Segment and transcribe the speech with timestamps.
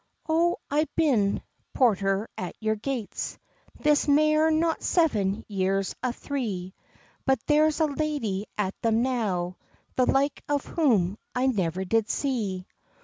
[0.27, 1.43] "O I've been
[1.75, 3.37] porter at your gates
[3.79, 6.73] This mair nor seven years an three,
[7.23, 9.57] But there is a lady at them now
[9.97, 12.65] The like of whom I never did see.